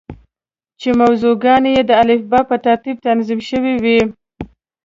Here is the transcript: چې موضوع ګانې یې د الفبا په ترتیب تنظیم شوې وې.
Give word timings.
چې 0.79 0.89
موضوع 0.99 1.33
ګانې 1.43 1.71
یې 1.75 1.81
د 1.89 1.91
الفبا 2.01 2.39
په 2.49 2.55
ترتیب 2.65 2.97
تنظیم 3.05 3.39
شوې 3.49 3.73
وې. 3.83 3.99